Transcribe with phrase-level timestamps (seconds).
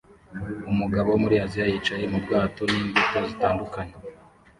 [0.71, 3.93] Umugabo wo muri Aziya yicaye mu bwato n'imbuto zitandukanye